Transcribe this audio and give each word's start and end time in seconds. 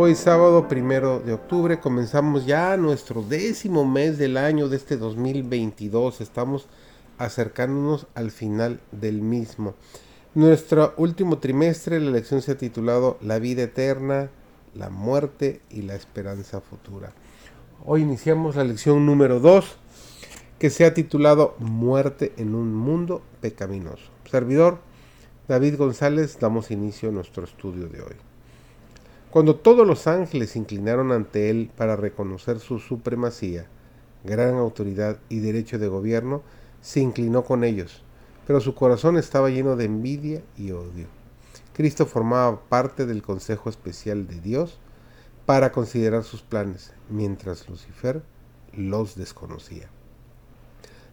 Hoy 0.00 0.14
sábado 0.14 0.68
primero 0.68 1.18
de 1.18 1.32
octubre 1.32 1.80
comenzamos 1.80 2.46
ya 2.46 2.76
nuestro 2.76 3.20
décimo 3.20 3.84
mes 3.84 4.16
del 4.16 4.36
año 4.36 4.68
de 4.68 4.76
este 4.76 4.96
2022. 4.96 6.20
Estamos 6.20 6.68
acercándonos 7.18 8.06
al 8.14 8.30
final 8.30 8.78
del 8.92 9.22
mismo. 9.22 9.74
Nuestro 10.36 10.94
último 10.98 11.38
trimestre 11.38 11.98
la 11.98 12.12
lección 12.12 12.42
se 12.42 12.52
ha 12.52 12.56
titulado 12.56 13.18
La 13.20 13.40
vida 13.40 13.64
eterna, 13.64 14.30
la 14.72 14.88
muerte 14.88 15.62
y 15.68 15.82
la 15.82 15.96
esperanza 15.96 16.60
futura. 16.60 17.12
Hoy 17.84 18.02
iniciamos 18.02 18.54
la 18.54 18.62
lección 18.62 19.04
número 19.04 19.40
2 19.40 19.78
que 20.60 20.70
se 20.70 20.84
ha 20.84 20.94
titulado 20.94 21.56
Muerte 21.58 22.34
en 22.36 22.54
un 22.54 22.72
mundo 22.72 23.20
pecaminoso. 23.40 24.12
Servidor 24.30 24.78
David 25.48 25.76
González, 25.76 26.38
damos 26.38 26.70
inicio 26.70 27.08
a 27.08 27.12
nuestro 27.12 27.42
estudio 27.42 27.88
de 27.88 28.00
hoy. 28.00 28.37
Cuando 29.30 29.56
todos 29.56 29.86
los 29.86 30.06
ángeles 30.06 30.50
se 30.50 30.58
inclinaron 30.58 31.12
ante 31.12 31.50
él 31.50 31.70
para 31.76 31.96
reconocer 31.96 32.60
su 32.60 32.78
supremacía, 32.78 33.66
gran 34.24 34.54
autoridad 34.54 35.18
y 35.28 35.40
derecho 35.40 35.78
de 35.78 35.86
gobierno, 35.86 36.42
se 36.80 37.00
inclinó 37.00 37.44
con 37.44 37.62
ellos, 37.62 38.02
pero 38.46 38.60
su 38.62 38.74
corazón 38.74 39.18
estaba 39.18 39.50
lleno 39.50 39.76
de 39.76 39.84
envidia 39.84 40.42
y 40.56 40.70
odio. 40.70 41.06
Cristo 41.74 42.06
formaba 42.06 42.58
parte 42.70 43.04
del 43.04 43.20
Consejo 43.20 43.68
Especial 43.68 44.26
de 44.26 44.40
Dios 44.40 44.78
para 45.44 45.72
considerar 45.72 46.24
sus 46.24 46.40
planes, 46.40 46.94
mientras 47.10 47.68
Lucifer 47.68 48.22
los 48.72 49.14
desconocía. 49.14 49.90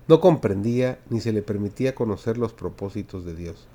No 0.07 0.21
comprendía 0.21 0.99
ni 1.09 1.19
se 1.19 1.33
le 1.33 1.41
permitía 1.41 1.95
conocer 1.95 2.37
los 2.37 2.53
propósitos 2.53 3.25
de 3.25 3.35
Dios. 3.35 3.67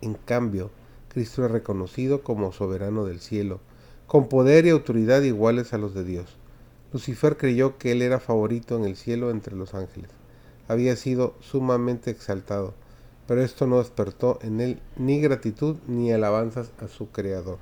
En 0.00 0.14
cambio, 0.14 0.70
Cristo 1.08 1.44
era 1.44 1.52
reconocido 1.52 2.22
como 2.22 2.50
soberano 2.50 3.04
del 3.04 3.20
cielo, 3.20 3.60
con 4.06 4.28
poder 4.28 4.66
y 4.66 4.70
autoridad 4.70 5.22
iguales 5.22 5.72
a 5.72 5.78
los 5.78 5.94
de 5.94 6.04
Dios. 6.04 6.36
Lucifer 6.92 7.36
creyó 7.36 7.78
que 7.78 7.92
él 7.92 8.02
era 8.02 8.20
favorito 8.20 8.76
en 8.76 8.84
el 8.84 8.96
cielo 8.96 9.30
entre 9.30 9.56
los 9.56 9.74
ángeles. 9.74 10.10
Había 10.68 10.96
sido 10.96 11.34
sumamente 11.40 12.10
exaltado, 12.10 12.74
pero 13.26 13.42
esto 13.42 13.66
no 13.66 13.78
despertó 13.78 14.38
en 14.42 14.60
él 14.60 14.80
ni 14.96 15.20
gratitud 15.20 15.76
ni 15.86 16.12
alabanzas 16.12 16.70
a 16.80 16.88
su 16.88 17.10
Creador. 17.10 17.58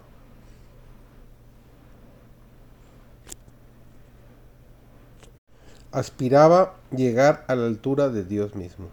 Aspiraba 5.93 6.77
llegar 6.91 7.45
a 7.49 7.55
la 7.55 7.67
altura 7.67 8.09
de 8.09 8.25
Dios 8.25 8.55
mismo. 8.55 8.89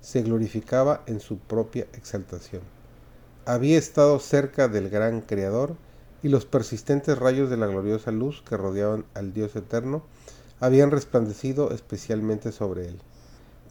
Se 0.00 0.22
glorificaba 0.22 1.02
en 1.06 1.20
su 1.20 1.38
propia 1.38 1.86
exaltación. 1.94 2.62
Había 3.46 3.78
estado 3.78 4.18
cerca 4.18 4.68
del 4.68 4.90
gran 4.90 5.22
Creador 5.22 5.76
y 6.22 6.28
los 6.28 6.44
persistentes 6.44 7.18
rayos 7.18 7.50
de 7.50 7.56
la 7.56 7.66
gloriosa 7.66 8.12
luz 8.12 8.42
que 8.48 8.56
rodeaban 8.56 9.04
al 9.14 9.32
Dios 9.32 9.56
eterno 9.56 10.02
habían 10.60 10.90
resplandecido 10.90 11.72
especialmente 11.72 12.52
sobre 12.52 12.86
él. 12.86 12.98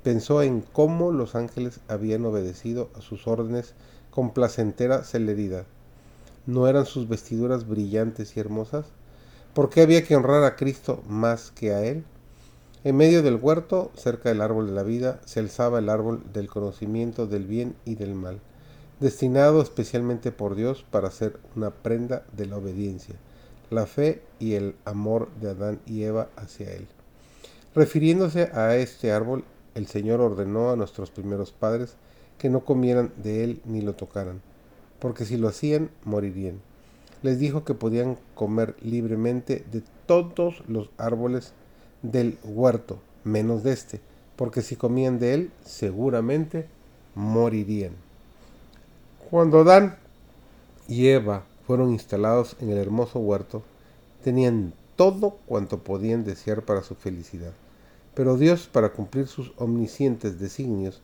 Pensó 0.03 0.41
en 0.41 0.61
cómo 0.61 1.11
los 1.11 1.35
ángeles 1.35 1.79
habían 1.87 2.25
obedecido 2.25 2.89
a 2.97 3.01
sus 3.01 3.27
órdenes 3.27 3.73
con 4.09 4.33
placentera 4.33 5.03
celeridad. 5.03 5.65
¿No 6.45 6.67
eran 6.67 6.85
sus 6.85 7.07
vestiduras 7.07 7.67
brillantes 7.67 8.35
y 8.35 8.39
hermosas? 8.39 8.85
¿Por 9.53 9.69
qué 9.69 9.81
había 9.81 10.03
que 10.03 10.15
honrar 10.15 10.43
a 10.43 10.55
Cristo 10.55 11.01
más 11.07 11.51
que 11.51 11.73
a 11.73 11.85
Él? 11.85 12.03
En 12.83 12.97
medio 12.97 13.21
del 13.21 13.35
huerto, 13.35 13.91
cerca 13.95 14.29
del 14.29 14.41
árbol 14.41 14.67
de 14.67 14.73
la 14.73 14.83
vida, 14.83 15.21
se 15.25 15.39
alzaba 15.39 15.79
el 15.79 15.87
árbol 15.87 16.23
del 16.33 16.47
conocimiento 16.47 17.27
del 17.27 17.45
bien 17.45 17.75
y 17.85 17.95
del 17.95 18.15
mal 18.15 18.41
destinado 19.01 19.63
especialmente 19.63 20.31
por 20.31 20.53
Dios 20.53 20.85
para 20.91 21.09
ser 21.09 21.39
una 21.55 21.71
prenda 21.71 22.23
de 22.37 22.45
la 22.45 22.57
obediencia, 22.57 23.15
la 23.71 23.87
fe 23.87 24.21
y 24.39 24.53
el 24.53 24.75
amor 24.85 25.27
de 25.41 25.49
Adán 25.49 25.79
y 25.87 26.03
Eva 26.03 26.29
hacia 26.35 26.71
Él. 26.71 26.87
Refiriéndose 27.73 28.51
a 28.53 28.75
este 28.75 29.11
árbol, 29.11 29.43
el 29.73 29.87
Señor 29.87 30.21
ordenó 30.21 30.69
a 30.69 30.75
nuestros 30.75 31.09
primeros 31.09 31.51
padres 31.51 31.95
que 32.37 32.51
no 32.51 32.63
comieran 32.63 33.11
de 33.23 33.43
él 33.43 33.61
ni 33.65 33.81
lo 33.81 33.93
tocaran, 33.93 34.41
porque 34.99 35.25
si 35.25 35.37
lo 35.37 35.47
hacían, 35.47 35.89
morirían. 36.03 36.59
Les 37.23 37.39
dijo 37.39 37.63
que 37.63 37.73
podían 37.73 38.17
comer 38.35 38.75
libremente 38.81 39.63
de 39.71 39.81
todos 40.05 40.63
los 40.67 40.89
árboles 40.97 41.53
del 42.03 42.37
huerto, 42.43 42.99
menos 43.23 43.63
de 43.63 43.73
este, 43.73 44.01
porque 44.35 44.61
si 44.61 44.75
comían 44.75 45.17
de 45.17 45.33
él, 45.33 45.51
seguramente 45.63 46.67
morirían. 47.15 47.93
Cuando 49.31 49.61
Adán 49.61 49.97
y 50.89 51.07
Eva 51.07 51.45
fueron 51.65 51.91
instalados 51.91 52.57
en 52.59 52.69
el 52.69 52.77
hermoso 52.77 53.19
huerto, 53.19 53.63
tenían 54.25 54.73
todo 54.97 55.37
cuanto 55.45 55.79
podían 55.79 56.25
desear 56.25 56.63
para 56.63 56.83
su 56.83 56.95
felicidad. 56.95 57.53
Pero 58.13 58.35
Dios, 58.35 58.67
para 58.67 58.91
cumplir 58.91 59.27
sus 59.27 59.53
omniscientes 59.55 60.37
designios, 60.37 61.01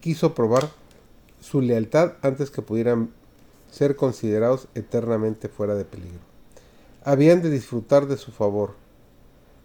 quiso 0.00 0.34
probar 0.34 0.70
su 1.42 1.60
lealtad 1.60 2.14
antes 2.22 2.50
que 2.50 2.62
pudieran 2.62 3.10
ser 3.70 3.96
considerados 3.96 4.68
eternamente 4.74 5.50
fuera 5.50 5.74
de 5.74 5.84
peligro. 5.84 6.20
Habían 7.04 7.42
de 7.42 7.50
disfrutar 7.50 8.06
de 8.06 8.16
su 8.16 8.32
favor, 8.32 8.76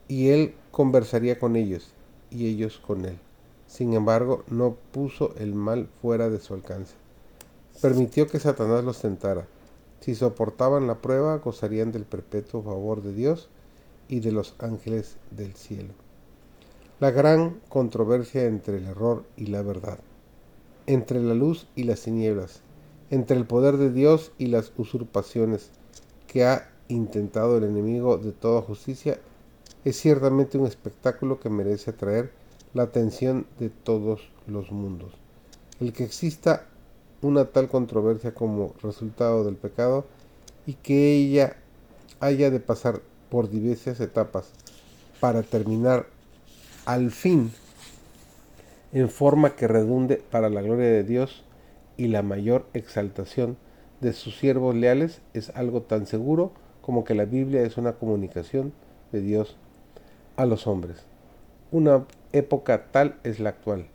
y 0.10 0.28
Él 0.28 0.56
conversaría 0.72 1.40
con 1.40 1.56
ellos, 1.56 1.94
y 2.30 2.48
ellos 2.48 2.82
con 2.86 3.06
Él. 3.06 3.18
Sin 3.66 3.94
embargo, 3.94 4.44
no 4.50 4.76
puso 4.92 5.34
el 5.38 5.56
mal 5.56 5.88
fuera 6.02 6.30
de 6.30 6.42
su 6.42 6.54
alcance 6.54 7.02
permitió 7.82 8.28
que 8.28 8.40
Satanás 8.40 8.84
los 8.84 9.02
tentara. 9.02 9.48
Si 10.00 10.16
soportaban 10.16 10.88
la 10.88 11.02
prueba, 11.02 11.38
gozarían 11.38 11.92
del 11.92 12.06
perpetuo 12.06 12.62
favor 12.62 13.02
de 13.02 13.14
Dios 13.14 13.50
y 14.08 14.20
de 14.20 14.32
los 14.32 14.56
ángeles 14.60 15.18
del 15.32 15.54
cielo. 15.54 15.94
La 17.00 17.12
gran 17.12 17.62
controversia 17.70 18.46
entre 18.46 18.78
el 18.78 18.86
error 18.86 19.24
y 19.38 19.48
la 19.48 19.62
verdad, 19.62 20.00
entre 20.88 21.22
la 21.22 21.34
luz 21.34 21.68
y 21.76 21.84
las 21.84 22.02
tinieblas, 22.02 22.62
entre 23.10 23.38
el 23.38 23.46
poder 23.46 23.78
de 23.78 23.92
Dios 23.92 24.32
y 24.38 24.48
las 24.48 24.72
usurpaciones 24.78 25.70
que 26.28 26.46
ha 26.46 26.70
intentado 26.88 27.58
el 27.58 27.64
enemigo 27.64 28.18
de 28.18 28.32
toda 28.32 28.62
justicia, 28.62 29.20
es 29.86 30.00
ciertamente 30.00 30.58
un 30.58 30.68
espectáculo 30.68 31.40
que 31.40 31.50
merece 31.50 31.92
atraer 31.92 32.32
la 32.74 32.84
atención 32.84 33.46
de 33.60 33.70
todos 33.70 34.30
los 34.48 34.72
mundos. 34.72 35.14
El 35.80 35.94
que 35.94 36.04
exista 36.04 36.68
una 37.24 37.46
tal 37.46 37.70
controversia 37.70 38.34
como 38.34 38.74
resultado 38.82 39.44
del 39.44 39.56
pecado 39.56 40.06
y 40.66 40.74
que 40.74 41.16
ella 41.16 41.58
haya 42.20 42.50
de 42.50 42.60
pasar 42.60 43.02
por 43.30 43.50
diversas 43.50 44.00
etapas 44.00 44.52
para 45.20 45.44
terminar 45.44 46.06
al 46.86 47.12
fin 47.12 47.52
en 48.92 49.10
forma 49.10 49.56
que 49.56 49.68
redunde 49.68 50.18
para 50.18 50.50
la 50.50 50.62
gloria 50.62 50.88
de 50.88 51.04
Dios 51.04 51.44
y 51.98 52.08
la 52.08 52.22
mayor 52.22 52.66
exaltación 52.74 53.58
de 54.02 54.14
sus 54.14 54.38
siervos 54.38 54.76
leales 54.76 55.22
es 55.34 55.50
algo 55.52 55.82
tan 55.82 56.06
seguro 56.06 56.52
como 56.82 57.04
que 57.04 57.16
la 57.16 57.26
Biblia 57.26 57.64
es 57.64 57.78
una 57.78 57.94
comunicación 57.94 58.74
de 59.12 59.22
Dios 59.22 59.56
a 60.36 60.46
los 60.46 60.68
hombres. 60.68 61.06
Una 61.72 62.06
época 62.34 62.86
tal 62.92 63.16
es 63.24 63.40
la 63.40 63.50
actual, 63.50 63.88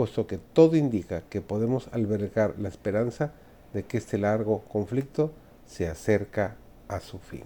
puesto 0.00 0.26
que 0.26 0.38
todo 0.38 0.76
indica 0.76 1.24
que 1.28 1.42
podemos 1.42 1.90
albergar 1.92 2.54
la 2.58 2.70
esperanza 2.70 3.34
de 3.74 3.82
que 3.82 3.98
este 3.98 4.16
largo 4.16 4.60
conflicto 4.60 5.30
se 5.66 5.88
acerca 5.88 6.56
a 6.88 7.00
su 7.00 7.18
fin. 7.18 7.44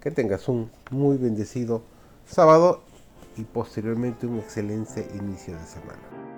Que 0.00 0.10
tengas 0.10 0.48
un 0.48 0.70
muy 0.90 1.18
bendecido 1.18 1.82
sábado 2.24 2.84
y 3.36 3.44
posteriormente 3.44 4.26
un 4.26 4.38
excelente 4.38 5.06
inicio 5.14 5.58
de 5.58 5.66
semana. 5.66 6.33